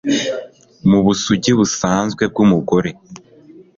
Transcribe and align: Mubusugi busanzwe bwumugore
Mubusugi 0.89 1.51
busanzwe 1.59 2.23
bwumugore 2.31 2.89